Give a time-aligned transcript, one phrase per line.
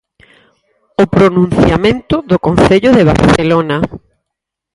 [1.03, 3.77] O pronunciamento do concello de Barcelona.